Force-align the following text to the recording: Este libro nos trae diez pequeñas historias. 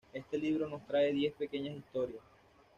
Este 0.15 0.35
libro 0.39 0.67
nos 0.67 0.83
trae 0.87 1.13
diez 1.13 1.31
pequeñas 1.35 1.77
historias. 1.77 2.23